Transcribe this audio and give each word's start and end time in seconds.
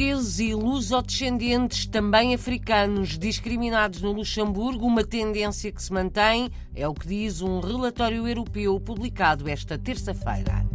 portugueses 0.00 0.38
e 0.38 0.54
lusodescendentes, 0.54 1.84
também 1.84 2.34
africanos, 2.34 3.18
discriminados 3.18 4.00
no 4.00 4.12
Luxemburgo, 4.12 4.86
uma 4.86 5.04
tendência 5.04 5.70
que 5.70 5.82
se 5.82 5.92
mantém, 5.92 6.50
é 6.74 6.88
o 6.88 6.94
que 6.94 7.06
diz 7.06 7.42
um 7.42 7.60
relatório 7.60 8.26
europeu 8.26 8.80
publicado 8.80 9.46
esta 9.46 9.76
terça-feira. 9.76 10.66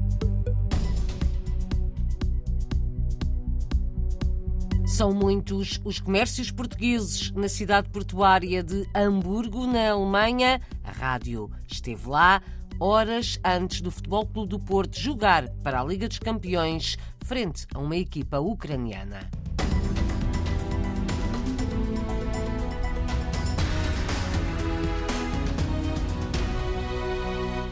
São 4.85 5.11
muitos 5.11 5.81
os 5.83 5.99
comércios 5.99 6.51
portugueses 6.51 7.31
na 7.31 7.49
cidade 7.49 7.89
portuária 7.89 8.61
de 8.61 8.87
Hamburgo, 8.93 9.65
na 9.65 9.89
Alemanha. 9.89 10.61
A 10.83 10.91
rádio 10.91 11.49
esteve 11.67 12.07
lá 12.07 12.43
horas 12.79 13.39
antes 13.43 13.81
do 13.81 13.91
Futebol 13.91 14.25
Clube 14.25 14.49
do 14.49 14.59
Porto 14.59 14.99
jogar 14.99 15.49
para 15.63 15.79
a 15.79 15.83
Liga 15.83 16.07
dos 16.07 16.19
Campeões 16.19 16.97
frente 17.23 17.65
a 17.73 17.79
uma 17.79 17.95
equipa 17.95 18.39
ucraniana. 18.39 19.29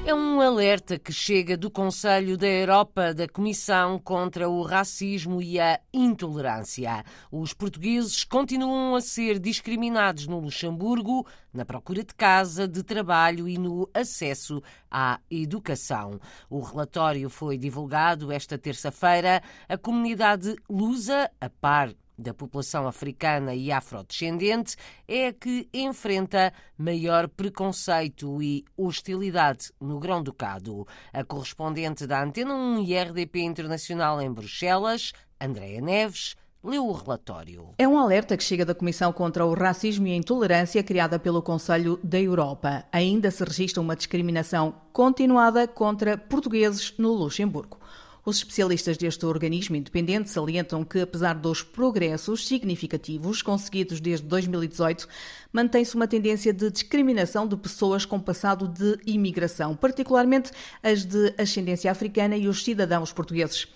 É 0.05 0.13
um 0.13 0.41
alerta 0.41 0.99
que 0.99 1.13
chega 1.13 1.55
do 1.55 1.71
Conselho 1.71 2.37
da 2.37 2.45
Europa 2.45 3.13
da 3.13 3.25
Comissão 3.25 3.97
contra 3.97 4.49
o 4.49 4.61
Racismo 4.61 5.41
e 5.41 5.61
a 5.61 5.79
Intolerância. 5.93 7.05
Os 7.31 7.53
portugueses 7.53 8.25
continuam 8.25 8.95
a 8.95 9.01
ser 9.01 9.39
discriminados 9.39 10.27
no 10.27 10.41
Luxemburgo, 10.41 11.25
na 11.53 11.63
procura 11.63 12.03
de 12.03 12.13
casa, 12.13 12.67
de 12.67 12.83
trabalho 12.83 13.47
e 13.47 13.57
no 13.57 13.89
acesso 13.93 14.61
à 14.91 15.21
educação. 15.31 16.19
O 16.49 16.59
relatório 16.59 17.29
foi 17.29 17.57
divulgado 17.57 18.29
esta 18.29 18.57
terça-feira. 18.57 19.41
A 19.69 19.77
comunidade 19.77 20.53
lusa, 20.69 21.31
a 21.39 21.49
par 21.49 21.93
da 22.17 22.33
população 22.33 22.87
africana 22.87 23.53
e 23.53 23.71
afrodescendente 23.71 24.75
é 25.07 25.27
a 25.27 25.33
que 25.33 25.67
enfrenta 25.73 26.53
maior 26.77 27.27
preconceito 27.27 28.41
e 28.41 28.63
hostilidade 28.77 29.71
no 29.79 29.99
Grão-Ducado. 29.99 30.87
A 31.11 31.23
correspondente 31.23 32.05
da 32.07 32.23
Antena 32.23 32.53
1 32.53 32.83
e 32.83 32.97
RDP 32.97 33.41
Internacional 33.41 34.21
em 34.21 34.31
Bruxelas, 34.31 35.11
Andréa 35.39 35.81
Neves, 35.81 36.35
leu 36.63 36.87
o 36.87 36.93
relatório. 36.93 37.73
É 37.77 37.87
um 37.87 37.97
alerta 37.97 38.37
que 38.37 38.43
chega 38.43 38.65
da 38.65 38.73
Comissão 38.73 39.11
contra 39.11 39.45
o 39.45 39.53
Racismo 39.53 40.07
e 40.07 40.13
a 40.13 40.15
Intolerância 40.15 40.81
criada 40.81 41.19
pelo 41.19 41.41
Conselho 41.41 41.99
da 42.01 42.19
Europa. 42.19 42.85
Ainda 42.91 43.29
se 43.29 43.43
registra 43.43 43.81
uma 43.81 43.95
discriminação 43.95 44.73
continuada 44.93 45.67
contra 45.67 46.17
portugueses 46.17 46.93
no 46.97 47.11
Luxemburgo. 47.11 47.77
Os 48.25 48.37
especialistas 48.37 48.95
deste 48.95 49.25
organismo 49.25 49.75
independente 49.75 50.29
salientam 50.29 50.85
que, 50.85 51.01
apesar 51.01 51.33
dos 51.33 51.61
progressos 51.61 52.47
significativos 52.47 53.41
conseguidos 53.41 53.99
desde 53.99 54.25
2018, 54.27 55.09
mantém-se 55.51 55.93
uma 55.93 56.07
tendência 56.07 56.53
de 56.53 56.71
discriminação 56.71 57.45
de 57.45 57.57
pessoas 57.57 58.05
com 58.05 58.17
passado 58.17 58.65
de 58.65 58.97
imigração, 59.05 59.75
particularmente 59.75 60.51
as 60.81 61.03
de 61.03 61.33
ascendência 61.37 61.91
africana 61.91 62.37
e 62.37 62.47
os 62.47 62.63
cidadãos 62.63 63.11
portugueses. 63.11 63.67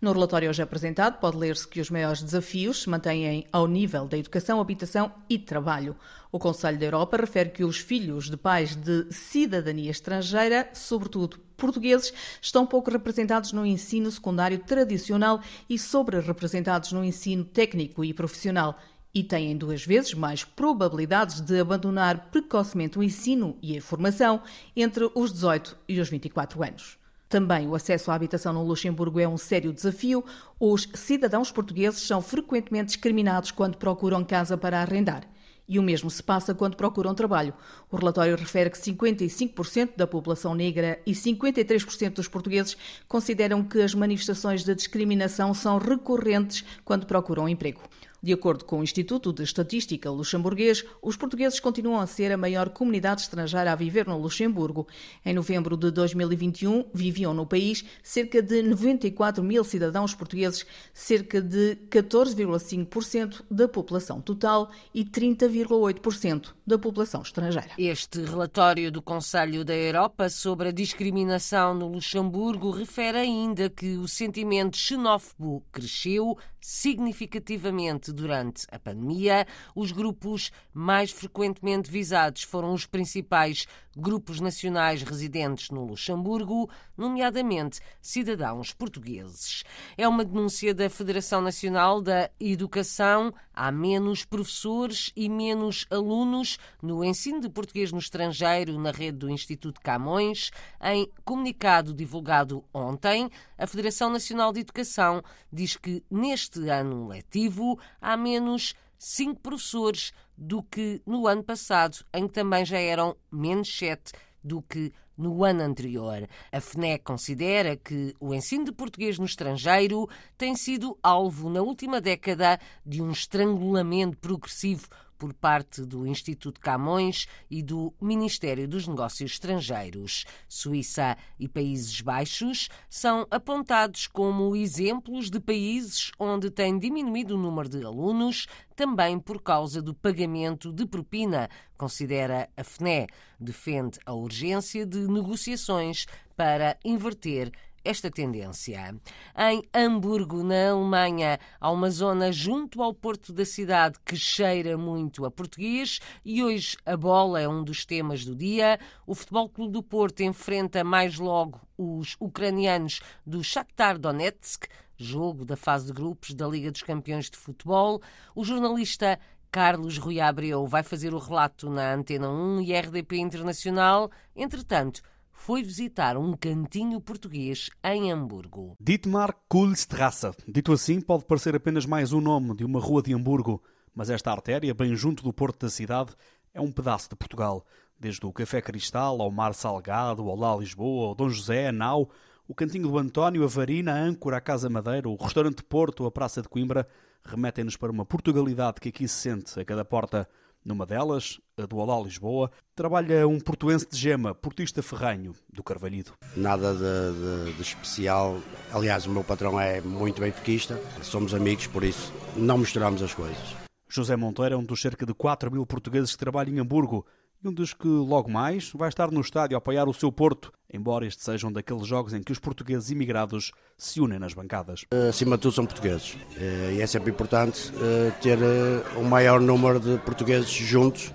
No 0.00 0.10
relatório 0.10 0.50
hoje 0.50 0.60
apresentado, 0.60 1.20
pode 1.20 1.36
ler-se 1.36 1.68
que 1.68 1.80
os 1.80 1.88
maiores 1.88 2.24
desafios 2.24 2.82
se 2.82 2.90
mantêm 2.90 3.46
ao 3.52 3.68
nível 3.68 4.08
da 4.08 4.18
educação, 4.18 4.60
habitação 4.60 5.12
e 5.30 5.38
trabalho. 5.38 5.94
O 6.32 6.40
Conselho 6.40 6.76
da 6.76 6.86
Europa 6.86 7.18
refere 7.18 7.50
que 7.50 7.62
os 7.62 7.78
filhos 7.78 8.28
de 8.28 8.36
pais 8.36 8.74
de 8.74 9.06
cidadania 9.12 9.92
estrangeira, 9.92 10.68
sobretudo 10.72 11.38
portugueses, 11.62 12.12
estão 12.40 12.66
pouco 12.66 12.90
representados 12.90 13.52
no 13.52 13.64
ensino 13.64 14.10
secundário 14.10 14.58
tradicional 14.58 15.40
e 15.70 15.78
sobre-representados 15.78 16.90
no 16.90 17.04
ensino 17.04 17.44
técnico 17.44 18.04
e 18.04 18.12
profissional 18.12 18.76
e 19.14 19.22
têm 19.22 19.56
duas 19.56 19.86
vezes 19.86 20.12
mais 20.12 20.42
probabilidades 20.42 21.40
de 21.40 21.60
abandonar 21.60 22.30
precocemente 22.32 22.98
o 22.98 23.02
ensino 23.02 23.56
e 23.62 23.78
a 23.78 23.80
formação 23.80 24.42
entre 24.74 25.08
os 25.14 25.32
18 25.32 25.78
e 25.88 26.00
os 26.00 26.08
24 26.08 26.64
anos. 26.64 26.98
Também 27.28 27.68
o 27.68 27.76
acesso 27.76 28.10
à 28.10 28.14
habitação 28.14 28.52
no 28.52 28.64
Luxemburgo 28.64 29.20
é 29.20 29.28
um 29.28 29.38
sério 29.38 29.72
desafio. 29.72 30.24
Os 30.58 30.88
cidadãos 30.94 31.52
portugueses 31.52 32.02
são 32.02 32.20
frequentemente 32.20 32.88
discriminados 32.88 33.52
quando 33.52 33.78
procuram 33.78 34.24
casa 34.24 34.58
para 34.58 34.80
arrendar. 34.82 35.31
E 35.68 35.78
o 35.78 35.82
mesmo 35.82 36.10
se 36.10 36.22
passa 36.22 36.54
quando 36.54 36.76
procuram 36.76 37.14
trabalho. 37.14 37.54
O 37.90 37.96
relatório 37.96 38.36
refere 38.36 38.70
que 38.70 38.78
55% 38.78 39.96
da 39.96 40.06
população 40.06 40.54
negra 40.54 41.00
e 41.06 41.12
53% 41.12 42.14
dos 42.14 42.28
portugueses 42.28 42.76
consideram 43.08 43.62
que 43.62 43.80
as 43.80 43.94
manifestações 43.94 44.64
de 44.64 44.74
discriminação 44.74 45.54
são 45.54 45.78
recorrentes 45.78 46.64
quando 46.84 47.06
procuram 47.06 47.48
emprego. 47.48 47.80
De 48.22 48.32
acordo 48.32 48.64
com 48.64 48.78
o 48.78 48.84
Instituto 48.84 49.32
de 49.32 49.42
Estatística 49.42 50.08
luxemburguês, 50.08 50.84
os 51.02 51.16
portugueses 51.16 51.58
continuam 51.58 52.00
a 52.00 52.06
ser 52.06 52.30
a 52.30 52.36
maior 52.36 52.68
comunidade 52.68 53.22
estrangeira 53.22 53.72
a 53.72 53.74
viver 53.74 54.06
no 54.06 54.16
Luxemburgo. 54.16 54.86
Em 55.26 55.34
novembro 55.34 55.76
de 55.76 55.90
2021, 55.90 56.84
viviam 56.94 57.34
no 57.34 57.44
país 57.44 57.84
cerca 58.00 58.40
de 58.40 58.62
94 58.62 59.42
mil 59.42 59.64
cidadãos 59.64 60.14
portugueses, 60.14 60.64
cerca 60.94 61.42
de 61.42 61.76
14,5% 61.90 63.42
da 63.50 63.66
população 63.66 64.20
total 64.20 64.70
e 64.94 65.04
30,8% 65.04 66.52
da 66.64 66.78
população 66.78 67.22
estrangeira. 67.22 67.70
Este 67.76 68.22
relatório 68.22 68.92
do 68.92 69.02
Conselho 69.02 69.64
da 69.64 69.74
Europa 69.74 70.28
sobre 70.28 70.68
a 70.68 70.72
discriminação 70.72 71.74
no 71.74 71.88
Luxemburgo 71.88 72.70
refere 72.70 73.18
ainda 73.18 73.68
que 73.68 73.96
o 73.96 74.06
sentimento 74.06 74.76
xenófobo 74.76 75.64
cresceu 75.72 76.38
significativamente 76.62 78.12
durante 78.12 78.66
a 78.70 78.78
pandemia. 78.78 79.46
Os 79.74 79.90
grupos 79.90 80.50
mais 80.72 81.10
frequentemente 81.10 81.90
visados 81.90 82.44
foram 82.44 82.72
os 82.72 82.86
principais 82.86 83.66
grupos 83.96 84.40
nacionais 84.40 85.02
residentes 85.02 85.70
no 85.70 85.84
Luxemburgo, 85.84 86.68
nomeadamente 86.96 87.80
cidadãos 88.00 88.72
portugueses. 88.72 89.64
É 89.96 90.06
uma 90.08 90.24
denúncia 90.24 90.74
da 90.74 90.88
Federação 90.88 91.40
Nacional 91.40 92.00
da 92.00 92.30
Educação. 92.40 93.32
Há 93.54 93.70
menos 93.70 94.24
professores 94.24 95.12
e 95.14 95.28
menos 95.28 95.86
alunos 95.90 96.58
no 96.82 97.04
ensino 97.04 97.40
de 97.40 97.48
português 97.48 97.92
no 97.92 97.98
estrangeiro 97.98 98.78
na 98.78 98.90
rede 98.90 99.18
do 99.18 99.30
Instituto 99.30 99.80
Camões. 99.80 100.50
Em 100.80 101.10
comunicado 101.24 101.94
divulgado 101.94 102.64
ontem, 102.72 103.28
a 103.58 103.66
Federação 103.66 104.10
Nacional 104.10 104.52
de 104.52 104.60
Educação 104.60 105.22
diz 105.52 105.76
que 105.76 106.02
neste 106.10 106.68
ano 106.68 107.08
letivo 107.08 107.78
há 108.00 108.16
menos 108.16 108.74
cinco 108.98 109.40
professores 109.40 110.12
do 110.42 110.60
que 110.62 111.00
no 111.06 111.28
ano 111.28 111.44
passado, 111.44 111.98
em 112.12 112.26
que 112.26 112.34
também 112.34 112.64
já 112.64 112.78
eram 112.78 113.16
menos 113.30 113.72
sete 113.78 114.12
do 114.42 114.60
que 114.60 114.92
no 115.16 115.44
ano 115.44 115.62
anterior. 115.62 116.28
A 116.50 116.60
FNEC 116.60 117.04
considera 117.04 117.76
que 117.76 118.12
o 118.18 118.34
ensino 118.34 118.64
de 118.64 118.72
português 118.72 119.18
no 119.18 119.24
estrangeiro 119.24 120.08
tem 120.36 120.56
sido 120.56 120.98
alvo, 121.00 121.48
na 121.48 121.62
última 121.62 122.00
década, 122.00 122.58
de 122.84 123.00
um 123.00 123.12
estrangulamento 123.12 124.18
progressivo 124.18 124.88
por 125.22 125.32
parte 125.32 125.82
do 125.82 126.04
Instituto 126.04 126.60
Camões 126.60 127.28
e 127.48 127.62
do 127.62 127.94
Ministério 128.00 128.66
dos 128.66 128.88
Negócios 128.88 129.30
Estrangeiros. 129.30 130.24
Suíça 130.48 131.16
e 131.38 131.46
Países 131.46 132.00
Baixos 132.00 132.68
são 132.90 133.24
apontados 133.30 134.08
como 134.08 134.56
exemplos 134.56 135.30
de 135.30 135.38
países 135.38 136.10
onde 136.18 136.50
tem 136.50 136.76
diminuído 136.76 137.36
o 137.36 137.38
número 137.38 137.68
de 137.68 137.84
alunos, 137.84 138.48
também 138.74 139.16
por 139.16 139.40
causa 139.40 139.80
do 139.80 139.94
pagamento 139.94 140.72
de 140.72 140.84
propina, 140.86 141.48
considera 141.78 142.50
a 142.56 142.64
FNE. 142.64 143.06
Defende 143.38 144.00
a 144.04 144.12
urgência 144.12 144.84
de 144.84 145.06
negociações 145.06 146.04
para 146.36 146.76
inverter 146.84 147.52
esta 147.84 148.10
tendência. 148.10 148.94
Em 149.36 149.62
Hamburgo, 149.74 150.42
na 150.42 150.70
Alemanha, 150.70 151.38
há 151.60 151.70
uma 151.70 151.90
zona 151.90 152.30
junto 152.32 152.82
ao 152.82 152.94
porto 152.94 153.32
da 153.32 153.44
cidade 153.44 153.98
que 154.04 154.16
cheira 154.16 154.76
muito 154.76 155.24
a 155.24 155.30
português 155.30 156.00
e 156.24 156.42
hoje 156.42 156.76
a 156.84 156.96
bola 156.96 157.40
é 157.40 157.48
um 157.48 157.64
dos 157.64 157.84
temas 157.84 158.24
do 158.24 158.34
dia. 158.34 158.78
O 159.06 159.14
Futebol 159.14 159.48
Clube 159.48 159.72
do 159.72 159.82
Porto 159.82 160.22
enfrenta 160.22 160.84
mais 160.84 161.18
logo 161.18 161.60
os 161.76 162.16
ucranianos 162.20 163.00
do 163.26 163.42
Shakhtar 163.42 163.98
Donetsk, 163.98 164.66
jogo 164.96 165.44
da 165.44 165.56
fase 165.56 165.86
de 165.86 165.92
grupos 165.92 166.34
da 166.34 166.46
Liga 166.46 166.70
dos 166.70 166.82
Campeões 166.82 167.28
de 167.28 167.36
Futebol. 167.36 168.00
O 168.34 168.44
jornalista 168.44 169.18
Carlos 169.50 169.98
Rui 169.98 170.18
Abreu 170.18 170.66
vai 170.66 170.82
fazer 170.82 171.12
o 171.12 171.18
relato 171.18 171.68
na 171.68 171.92
Antena 171.92 172.30
1 172.30 172.62
e 172.62 172.72
RDP 172.72 173.18
Internacional. 173.18 174.10
Entretanto, 174.34 175.02
foi 175.32 175.62
visitar 175.62 176.16
um 176.16 176.36
cantinho 176.36 177.00
português 177.00 177.70
em 177.82 178.12
Hamburgo. 178.12 178.76
Dietmar 178.78 179.34
Kulstrasse. 179.48 180.30
Dito 180.46 180.72
assim, 180.72 181.00
pode 181.00 181.24
parecer 181.24 181.56
apenas 181.56 181.86
mais 181.86 182.12
um 182.12 182.20
nome 182.20 182.54
de 182.56 182.64
uma 182.64 182.78
rua 182.78 183.02
de 183.02 183.14
Hamburgo, 183.14 183.62
mas 183.94 184.10
esta 184.10 184.30
artéria, 184.30 184.74
bem 184.74 184.94
junto 184.94 185.22
do 185.22 185.32
porto 185.32 185.66
da 185.66 185.70
cidade, 185.70 186.14
é 186.54 186.60
um 186.60 186.70
pedaço 186.70 187.10
de 187.10 187.16
Portugal. 187.16 187.66
Desde 187.98 188.24
o 188.24 188.32
Café 188.32 188.60
Cristal 188.60 189.20
ao 189.20 189.30
Mar 189.30 189.54
Salgado, 189.54 190.28
ao 190.28 190.36
Lá 190.36 190.56
Lisboa, 190.56 191.08
ao 191.08 191.14
Dom 191.14 191.28
José, 191.28 191.68
a 191.68 191.72
Nau, 191.72 192.10
o 192.46 192.54
Cantinho 192.54 192.88
do 192.88 192.98
António, 192.98 193.44
a 193.44 193.46
Varina, 193.46 193.92
a 193.92 193.98
Âncora, 193.98 194.36
a 194.36 194.40
Casa 194.40 194.68
Madeira, 194.68 195.08
o 195.08 195.16
Restaurante 195.16 195.62
Porto, 195.62 196.04
a 196.04 196.10
Praça 196.10 196.42
de 196.42 196.48
Coimbra, 196.48 196.86
remetem-nos 197.24 197.76
para 197.76 197.92
uma 197.92 198.04
Portugalidade 198.04 198.80
que 198.80 198.88
aqui 198.88 199.06
se 199.08 199.14
sente 199.14 199.58
a 199.58 199.64
cada 199.64 199.84
porta. 199.84 200.28
Numa 200.64 200.86
delas, 200.86 201.40
a 201.56 201.66
do 201.66 201.76
Olá 201.78 202.00
Lisboa, 202.00 202.48
trabalha 202.76 203.26
um 203.26 203.40
portuense 203.40 203.88
de 203.90 203.98
gema, 203.98 204.32
portista 204.32 204.80
ferranho, 204.80 205.34
do 205.52 205.60
Carvalhido. 205.60 206.12
Nada 206.36 206.72
de, 206.72 207.50
de, 207.50 207.56
de, 207.56 207.62
especial. 207.62 208.40
Aliás, 208.72 209.04
o 209.04 209.10
meu 209.10 209.24
patrão 209.24 209.60
é 209.60 209.80
muito 209.80 210.20
benfiquista, 210.20 210.80
somos 211.02 211.34
amigos, 211.34 211.66
por 211.66 211.82
isso 211.82 212.12
não 212.36 212.58
misturamos 212.58 213.02
as 213.02 213.12
coisas. 213.12 213.56
José 213.88 214.14
Monteiro 214.14 214.54
é 214.54 214.56
um 214.56 214.64
dos 214.64 214.80
cerca 214.80 215.04
de 215.04 215.12
4 215.12 215.50
mil 215.50 215.66
portugueses 215.66 216.12
que 216.12 216.18
trabalham 216.18 216.54
em 216.54 216.60
Hamburgo 216.60 217.04
e 217.42 217.48
um 217.48 217.52
dos 217.52 217.74
que, 217.74 217.88
logo 217.88 218.30
mais, 218.30 218.70
vai 218.72 218.88
estar 218.88 219.10
no 219.10 219.20
estádio 219.20 219.56
a 219.56 219.58
apoiar 219.58 219.88
o 219.88 219.94
seu 219.94 220.12
Porto, 220.12 220.52
embora 220.72 221.06
estes 221.06 221.24
sejam 221.24 221.52
daqueles 221.52 221.86
jogos 221.86 222.14
em 222.14 222.22
que 222.22 222.30
os 222.30 222.38
portugueses 222.38 222.90
imigrados 222.90 223.50
se 223.76 224.00
unem 224.00 224.18
nas 224.18 224.32
bancadas. 224.32 224.84
Acima 225.08 225.36
de 225.36 225.42
tudo 225.42 225.54
são 225.54 225.66
portugueses 225.66 226.16
eh, 226.36 226.74
e 226.76 226.80
é 226.80 226.86
sempre 226.86 227.10
importante 227.10 227.72
eh, 227.82 228.12
ter 228.20 228.38
o 228.38 229.00
eh, 229.00 229.08
maior 229.08 229.40
número 229.40 229.80
de 229.80 229.98
portugueses 229.98 230.50
juntos 230.50 231.12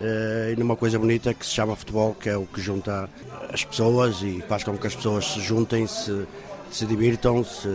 e 0.00 0.54
numa 0.56 0.76
coisa 0.76 0.96
bonita 0.96 1.34
que 1.34 1.44
se 1.44 1.52
chama 1.52 1.74
futebol, 1.74 2.14
que 2.14 2.28
é 2.28 2.36
o 2.36 2.46
que 2.46 2.60
junta 2.60 3.10
as 3.52 3.64
pessoas 3.64 4.22
e 4.22 4.40
faz 4.42 4.62
com 4.62 4.78
que 4.78 4.86
as 4.86 4.94
pessoas 4.94 5.26
se 5.26 5.40
juntem, 5.40 5.88
se, 5.88 6.24
se 6.70 6.86
divirtam, 6.86 7.42
se, 7.42 7.68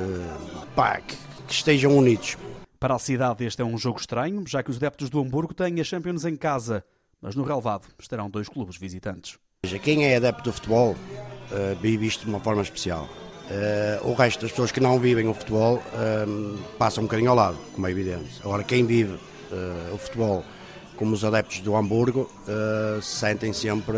pá, 0.74 1.02
que, 1.02 1.18
que 1.46 1.54
estejam 1.54 1.98
unidos. 1.98 2.38
Para 2.80 2.96
a 2.96 3.00
cidade 3.00 3.44
este 3.44 3.62
é 3.62 3.66
um 3.66 3.78
jogo 3.78 4.00
estranho, 4.00 4.42
já 4.48 4.64
que 4.64 4.72
os 4.72 4.78
adeptos 4.78 5.10
do 5.10 5.20
Hamburgo 5.20 5.54
têm 5.54 5.82
a 5.82 5.84
Champions 5.84 6.24
em 6.24 6.38
casa 6.38 6.86
mas 7.24 7.36
no 7.36 7.44
relevado 7.44 7.88
estarão 7.98 8.30
dois 8.30 8.50
clubes 8.50 8.76
visitantes. 8.76 9.40
Quem 9.82 10.06
é 10.06 10.18
adepto 10.18 10.44
do 10.44 10.54
futebol 10.54 10.92
uh, 10.92 11.80
vive 11.82 12.06
isto 12.06 12.26
de 12.26 12.30
uma 12.30 12.42
forma 12.42 12.62
especial. 12.62 13.08
Uh, 13.44 14.10
o 14.10 14.14
resto 14.14 14.42
das 14.42 14.52
pessoas 14.52 14.74
que 14.74 14.82
não 14.82 15.00
vivem 15.00 15.28
o 15.28 15.34
futebol 15.34 15.78
uh, 15.78 16.58
passam 16.78 17.04
um 17.04 17.08
bocadinho 17.08 17.30
ao 17.30 17.36
lado, 17.36 17.58
como 17.74 17.88
é 17.88 17.92
evidente. 17.92 18.42
Agora, 18.44 18.62
quem 18.64 18.86
vive 18.86 19.14
uh, 19.14 19.94
o 19.94 19.98
futebol, 19.98 20.44
como 20.98 21.14
os 21.14 21.24
adeptos 21.24 21.62
do 21.62 21.76
Hamburgo, 21.76 22.30
sentem 23.02 23.52
sempre 23.52 23.98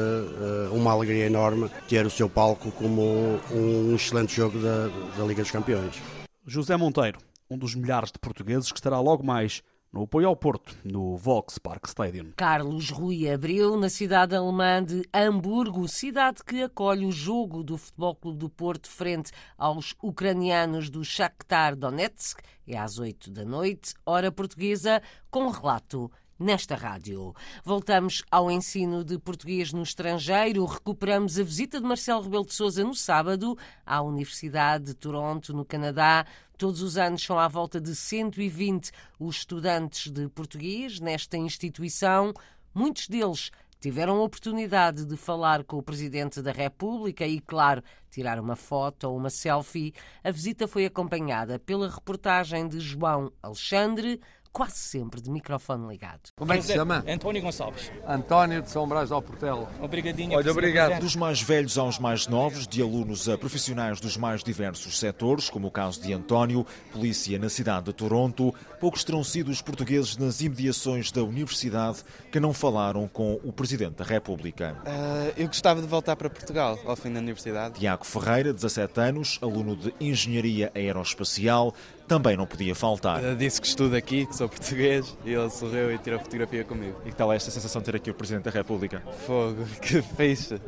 uma 0.72 0.94
alegria 0.94 1.26
enorme 1.26 1.70
ter 1.90 2.06
o 2.06 2.10
seu 2.10 2.30
palco 2.30 2.72
como 2.72 3.38
um 3.52 3.94
excelente 3.94 4.34
jogo 4.34 4.58
da, 4.58 4.88
da 5.18 5.26
Liga 5.26 5.42
dos 5.42 5.52
Campeões. 5.52 6.02
José 6.48 6.78
Monteiro, 6.78 7.20
um 7.50 7.58
dos 7.58 7.76
milhares 7.76 8.14
de 8.14 8.18
portugueses 8.18 8.72
que 8.72 8.80
estará 8.80 9.00
logo 9.00 9.26
mais 9.26 9.62
no 9.96 10.04
apoio 10.04 10.28
ao 10.28 10.36
Porto, 10.36 10.78
no 10.84 11.16
Volkspark 11.16 11.88
Stadium. 11.88 12.34
Carlos 12.36 12.90
Rui 12.90 13.32
abriu 13.32 13.78
na 13.78 13.88
cidade 13.88 14.36
alemã 14.36 14.84
de 14.84 15.08
Hamburgo, 15.14 15.88
cidade 15.88 16.44
que 16.44 16.64
acolhe 16.64 17.06
o 17.06 17.14
jogo 17.14 17.64
do 17.64 17.78
Futebol 17.78 18.14
Clube 18.14 18.38
do 18.38 18.50
Porto 18.50 18.90
frente 18.90 19.32
aos 19.58 19.96
ucranianos 20.04 20.90
do 20.90 21.02
Shakhtar 21.06 21.78
Donetsk. 21.78 22.42
É 22.68 22.78
às 22.78 23.00
oito 23.00 23.32
da 23.32 23.46
noite, 23.46 23.94
hora 24.06 24.30
portuguesa, 24.30 25.02
com 25.32 25.48
relato 25.48 26.12
nesta 26.40 26.76
rádio. 26.76 27.34
Voltamos 27.64 28.24
ao 28.30 28.52
ensino 28.52 29.04
de 29.04 29.18
português 29.18 29.72
no 29.72 29.84
estrangeiro. 29.84 30.66
Recuperamos 30.66 31.40
a 31.40 31.44
visita 31.44 31.80
de 31.80 31.86
Marcelo 31.88 32.22
Rebelo 32.22 32.46
de 32.46 32.54
Sousa 32.54 32.84
no 32.84 32.94
sábado 32.94 33.58
à 33.86 34.02
Universidade 34.02 34.86
de 34.86 34.94
Toronto, 34.94 35.54
no 35.54 35.66
Canadá. 35.66 36.26
Todos 36.58 36.82
os 36.82 36.98
anos 36.98 37.24
são 37.24 37.38
à 37.38 37.48
volta 37.48 37.82
de 37.82 37.96
120 37.96 38.92
os 39.20 39.38
estudantes 39.38 40.12
de 40.12 40.28
português 40.30 41.00
nesta 41.00 41.38
instituição. 41.38 42.34
Muitos 42.74 43.08
deles 43.08 43.52
tiveram 43.80 44.18
a 44.18 44.24
oportunidade 44.24 45.06
de 45.06 45.16
falar 45.16 45.64
com 45.64 45.78
o 45.78 45.84
Presidente 45.84 46.42
da 46.42 46.52
República 46.52 47.28
e, 47.28 47.40
claro, 47.40 47.84
tirar 48.10 48.40
uma 48.40 48.56
foto 48.56 49.04
ou 49.08 49.16
uma 49.16 49.30
selfie. 49.30 49.94
A 50.24 50.32
visita 50.32 50.68
foi 50.68 50.86
acompanhada 50.86 51.60
pela 51.60 51.90
reportagem 51.90 52.68
de 52.68 52.80
João 52.80 53.32
Alexandre, 53.44 54.20
quase 54.56 54.78
sempre 54.78 55.20
de 55.20 55.30
microfone 55.30 55.86
ligado. 55.86 56.30
Como 56.34 56.54
é 56.54 56.58
que 56.58 56.64
se 56.64 56.74
chama? 56.74 57.04
António 57.06 57.42
Gonçalves. 57.42 57.92
António 58.08 58.62
de 58.62 58.72
São 58.72 58.88
Brás 58.88 59.12
ao 59.12 59.22
Portelo. 59.22 59.68
Obrigadinho. 59.82 60.38
Olha, 60.38 60.50
obrigado. 60.50 61.02
Dos 61.02 61.14
mais 61.14 61.42
velhos 61.42 61.78
aos 61.78 62.00
mais 62.00 62.26
novos, 62.26 62.66
de 62.66 62.82
alunos 62.82 63.28
a 63.28 63.38
profissionais 63.38 64.00
dos 64.00 64.16
mais 64.16 64.42
diversos 64.46 64.98
setores, 64.98 65.50
como 65.50 65.68
o 65.68 65.72
caso 65.72 66.02
de 66.02 66.14
António, 66.14 66.66
polícia 66.94 67.38
na 67.38 67.50
cidade 67.50 67.88
de 67.88 67.94
Toronto, 67.94 68.56
poucos 68.80 69.04
terão 69.04 69.26
sido 69.26 69.52
os 69.52 69.62
portugueses 69.62 70.16
nas 70.16 70.40
imediações 70.40 71.12
da 71.12 71.22
universidade 71.22 71.98
que 72.32 72.40
não 72.40 72.54
falaram 72.54 73.10
com 73.10 73.34
o 73.44 73.52
Presidente 73.52 73.96
da 73.96 74.06
República. 74.06 74.78
Uh, 74.86 75.34
eu 75.36 75.48
gostava 75.48 75.82
de 75.82 75.88
voltar 75.88 76.16
para 76.16 76.30
Portugal 76.30 76.80
ao 76.86 76.96
fim 76.96 77.12
da 77.12 77.20
universidade. 77.20 77.78
Tiago 77.78 78.06
Ferreira, 78.06 78.54
17 78.54 79.02
anos, 79.02 79.38
aluno 79.42 79.76
de 79.76 79.94
Engenharia 80.00 80.72
Aeroespacial, 80.74 81.74
também 82.08 82.38
não 82.38 82.46
podia 82.46 82.76
faltar. 82.76 83.24
Eu 83.24 83.36
disse 83.36 83.60
que 83.60 83.68
estudo 83.68 83.96
aqui, 83.96 84.26
que 84.26 84.36
sou 84.36 84.48
português, 84.48 85.18
e 85.26 85.34
ele 85.34 85.50
sorriu 85.50 85.94
e 85.94 85.98
tirou 85.98 86.20
fotografia 86.20 86.64
comigo. 86.64 87.00
E 87.06 87.10
que 87.10 87.16
tal 87.16 87.32
é 87.34 87.36
esta 87.36 87.52
sensação 87.52 87.82
de 87.82 87.86
ter 87.86 87.96
aqui 87.96 88.10
o 88.10 88.14
Presidente 88.14 88.44
da 88.44 88.52
República? 88.52 89.02
Fogo, 89.26 89.66
que 89.82 90.02
fixe. 90.02 90.60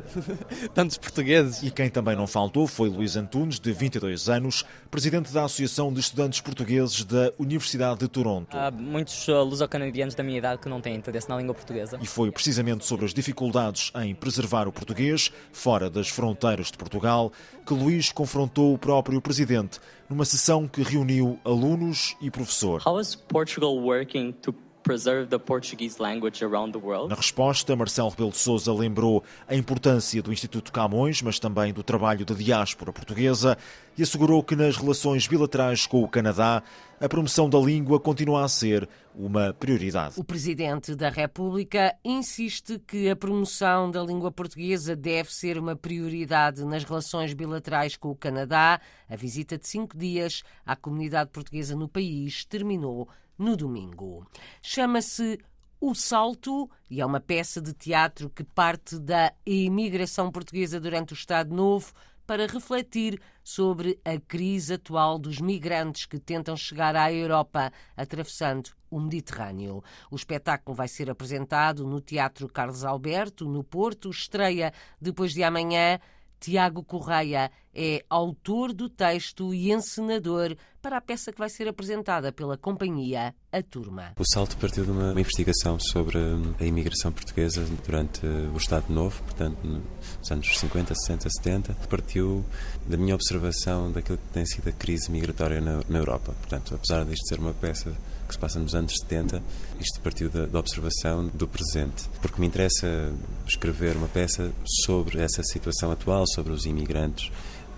Tantos 0.74 0.98
portugueses. 0.98 1.62
E 1.62 1.70
quem 1.70 1.88
também 1.88 2.16
não 2.16 2.26
faltou 2.26 2.66
foi 2.66 2.88
Luís 2.88 3.16
Antunes, 3.16 3.60
de 3.60 3.72
22 3.72 4.28
anos, 4.28 4.64
Presidente 4.90 5.32
da 5.32 5.44
Associação 5.44 5.92
de 5.92 6.00
Estudantes 6.00 6.40
Portugueses 6.40 7.04
da 7.04 7.32
Universidade 7.38 8.00
de 8.00 8.08
Toronto. 8.08 8.56
Há 8.56 8.70
muitos 8.70 9.28
uh, 9.28 9.42
luso-canadianos 9.42 10.14
da 10.14 10.22
minha 10.22 10.38
idade 10.38 10.60
que 10.60 10.68
não 10.68 10.80
têm 10.80 10.96
interesse 10.96 11.28
na 11.28 11.36
língua 11.36 11.54
portuguesa. 11.54 11.98
E 12.00 12.06
foi 12.06 12.30
precisamente 12.30 12.84
sobre 12.84 13.06
as 13.06 13.14
dificuldades 13.14 13.92
em 13.96 14.14
preservar 14.14 14.66
o 14.66 14.72
português, 14.72 15.30
fora 15.52 15.88
das 15.88 16.08
fronteiras 16.08 16.70
de 16.70 16.78
Portugal, 16.78 17.32
que 17.66 17.74
Luís 17.74 18.10
confrontou 18.10 18.74
o 18.74 18.78
próprio 18.78 19.20
Presidente 19.20 19.78
numa 20.08 20.24
sessão 20.24 20.66
que 20.66 20.82
reuniu 20.82 21.27
alunos 21.44 22.16
e 22.20 22.30
professores. 22.30 22.86
How 22.86 23.00
is 23.00 23.14
Portugal 23.14 23.78
working 23.80 24.32
to 24.42 24.54
preserve 24.88 25.28
the 25.28 25.38
Portuguese 25.38 26.00
language 26.00 26.42
around 26.42 26.72
the 26.72 26.78
world? 26.78 27.10
Na 27.10 27.14
resposta, 27.14 27.76
Marcelo 27.76 28.08
Rebelo 28.08 28.30
de 28.30 28.38
Sousa 28.38 28.72
lembrou 28.72 29.22
a 29.46 29.54
importância 29.54 30.22
do 30.22 30.32
Instituto 30.32 30.72
Camões, 30.72 31.20
mas 31.20 31.38
também 31.38 31.74
do 31.74 31.82
trabalho 31.82 32.24
da 32.24 32.34
diáspora 32.34 32.90
portuguesa 32.90 33.58
e 33.98 34.02
assegurou 34.02 34.42
que 34.42 34.56
nas 34.56 34.78
relações 34.78 35.26
bilaterais 35.26 35.86
com 35.86 36.02
o 36.02 36.08
Canadá 36.08 36.62
a 36.98 37.06
promoção 37.06 37.50
da 37.50 37.58
língua 37.58 38.00
continua 38.00 38.44
a 38.44 38.48
ser 38.48 38.88
uma 39.14 39.52
prioridade. 39.52 40.18
O 40.18 40.24
Presidente 40.24 40.94
da 40.94 41.10
República 41.10 41.94
insiste 42.02 42.78
que 42.86 43.10
a 43.10 43.16
promoção 43.16 43.90
da 43.90 44.02
língua 44.02 44.32
portuguesa 44.32 44.96
deve 44.96 45.30
ser 45.34 45.58
uma 45.58 45.76
prioridade 45.76 46.64
nas 46.64 46.82
relações 46.82 47.34
bilaterais 47.34 47.94
com 47.94 48.08
o 48.08 48.16
Canadá. 48.16 48.80
A 49.06 49.16
visita 49.16 49.58
de 49.58 49.68
cinco 49.68 49.98
dias 49.98 50.42
à 50.64 50.74
comunidade 50.74 51.30
portuguesa 51.30 51.76
no 51.76 51.88
país 51.88 52.46
terminou 52.46 53.06
no 53.38 53.56
domingo. 53.56 54.26
Chama-se 54.60 55.38
o 55.80 55.94
Salto 55.94 56.68
e 56.90 57.00
é 57.00 57.06
uma 57.06 57.20
peça 57.20 57.60
de 57.60 57.72
teatro 57.72 58.28
que 58.28 58.42
parte 58.42 58.98
da 58.98 59.32
imigração 59.46 60.30
portuguesa 60.30 60.80
durante 60.80 61.12
o 61.12 61.14
Estado 61.14 61.54
Novo 61.54 61.92
para 62.26 62.46
refletir 62.46 63.18
sobre 63.42 63.98
a 64.04 64.20
crise 64.20 64.74
atual 64.74 65.18
dos 65.18 65.40
migrantes 65.40 66.04
que 66.04 66.18
tentam 66.18 66.54
chegar 66.54 66.94
à 66.94 67.10
Europa 67.10 67.72
atravessando 67.96 68.70
o 68.90 69.00
Mediterrâneo. 69.00 69.82
O 70.10 70.16
espetáculo 70.16 70.76
vai 70.76 70.88
ser 70.88 71.08
apresentado 71.08 71.86
no 71.86 72.02
Teatro 72.02 72.46
Carlos 72.46 72.84
Alberto, 72.84 73.48
no 73.48 73.64
Porto, 73.64 74.10
estreia 74.10 74.74
depois 75.00 75.32
de 75.32 75.42
amanhã. 75.42 75.98
Tiago 76.38 76.84
Correia 76.84 77.50
é 77.80 78.04
autor 78.10 78.72
do 78.72 78.88
texto 78.88 79.54
e 79.54 79.70
encenador 79.70 80.56
para 80.82 80.96
a 80.96 81.00
peça 81.00 81.32
que 81.32 81.38
vai 81.38 81.48
ser 81.48 81.68
apresentada 81.68 82.32
pela 82.32 82.56
companhia 82.56 83.32
A 83.52 83.62
Turma. 83.62 84.14
O 84.18 84.24
salto 84.24 84.56
partiu 84.56 84.84
de 84.84 84.90
uma 84.90 85.12
investigação 85.12 85.78
sobre 85.78 86.18
a 86.58 86.64
imigração 86.64 87.12
portuguesa 87.12 87.64
durante 87.86 88.26
o 88.26 88.56
Estado 88.56 88.92
Novo, 88.92 89.22
portanto, 89.22 89.58
nos 89.64 90.30
anos 90.30 90.58
50, 90.58 90.92
60, 90.92 91.28
70. 91.30 91.74
Partiu 91.88 92.44
da 92.84 92.96
minha 92.96 93.14
observação 93.14 93.92
daquilo 93.92 94.18
que 94.18 94.32
tem 94.32 94.44
sido 94.44 94.68
a 94.68 94.72
crise 94.72 95.10
migratória 95.10 95.60
na, 95.60 95.80
na 95.88 95.98
Europa. 95.98 96.34
Portanto, 96.40 96.74
apesar 96.74 97.04
disto 97.04 97.28
ser 97.28 97.38
uma 97.38 97.54
peça 97.54 97.94
que 98.26 98.34
se 98.34 98.38
passa 98.38 98.58
nos 98.58 98.74
anos 98.74 98.92
70, 99.02 99.42
isto 99.80 100.00
partiu 100.00 100.28
da, 100.28 100.46
da, 100.46 100.58
observação 100.58 101.28
do 101.28 101.48
presente, 101.48 102.08
porque 102.20 102.40
me 102.40 102.46
interessa 102.46 103.12
escrever 103.46 103.96
uma 103.96 104.08
peça 104.08 104.52
sobre 104.84 105.20
essa 105.20 105.42
situação 105.42 105.90
atual, 105.90 106.24
sobre 106.26 106.52
os 106.52 106.66
imigrantes, 106.66 107.32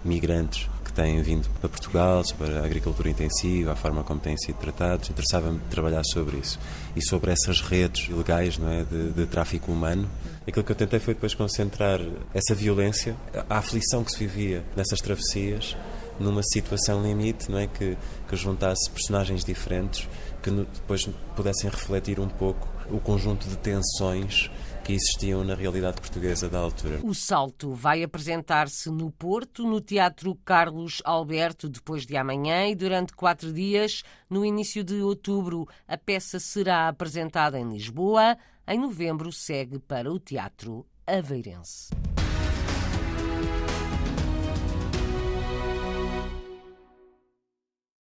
migrantes 0.04 0.68
que 0.84 0.92
têm 0.92 1.22
vindo 1.22 1.48
para 1.60 1.68
Portugal, 1.68 2.24
sobre 2.24 2.56
a 2.56 2.64
agricultura 2.64 3.08
intensiva, 3.08 3.72
a 3.72 3.76
forma 3.76 4.02
como 4.02 4.18
têm 4.18 4.36
sido 4.36 4.56
tratados. 4.56 5.08
Interessava-me 5.08 5.60
trabalhar 5.70 6.02
sobre 6.04 6.38
isso 6.38 6.58
e 6.96 7.02
sobre 7.02 7.30
essas 7.30 7.60
redes 7.60 8.08
ilegais 8.08 8.58
não 8.58 8.68
é, 8.70 8.84
de, 8.84 9.12
de 9.12 9.26
tráfico 9.26 9.70
humano. 9.70 10.08
Aquilo 10.46 10.64
que 10.64 10.72
eu 10.72 10.76
tentei 10.76 10.98
foi 10.98 11.14
depois 11.14 11.34
concentrar 11.34 12.00
essa 12.34 12.54
violência, 12.54 13.14
a 13.48 13.58
aflição 13.58 14.02
que 14.02 14.10
se 14.10 14.18
vivia 14.18 14.64
nessas 14.74 14.98
travessias, 15.00 15.76
numa 16.18 16.42
situação 16.42 17.02
limite, 17.02 17.50
não 17.50 17.58
é, 17.58 17.66
que, 17.66 17.96
que 18.28 18.36
juntasse 18.36 18.90
personagens 18.90 19.44
diferentes 19.44 20.08
que 20.42 20.50
depois 20.50 21.08
pudessem 21.36 21.70
refletir 21.70 22.18
um 22.18 22.28
pouco 22.28 22.68
o 22.90 22.98
conjunto 22.98 23.48
de 23.48 23.56
tensões 23.56 24.50
que 24.84 24.92
existiam 24.92 25.44
na 25.44 25.54
realidade 25.54 26.00
portuguesa 26.00 26.48
da 26.48 26.58
altura. 26.58 27.00
O 27.02 27.14
Salto 27.14 27.72
vai 27.72 28.02
apresentar-se 28.02 28.90
no 28.90 29.10
Porto, 29.10 29.64
no 29.64 29.80
Teatro 29.80 30.34
Carlos 30.44 31.00
Alberto, 31.04 31.68
depois 31.68 32.06
de 32.06 32.16
amanhã 32.16 32.66
e 32.68 32.74
durante 32.74 33.12
quatro 33.14 33.52
dias. 33.52 34.02
No 34.28 34.44
início 34.44 34.82
de 34.82 35.02
outubro, 35.02 35.68
a 35.86 35.96
peça 35.96 36.38
será 36.38 36.88
apresentada 36.88 37.58
em 37.58 37.68
Lisboa. 37.68 38.36
Em 38.66 38.78
novembro, 38.78 39.32
segue 39.32 39.78
para 39.78 40.10
o 40.12 40.18
Teatro 40.18 40.86
Aveirense. 41.06 41.90